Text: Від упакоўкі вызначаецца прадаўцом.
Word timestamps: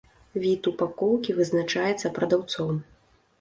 Від 0.45 0.69
упакоўкі 0.71 1.35
вызначаецца 1.41 2.13
прадаўцом. 2.17 2.73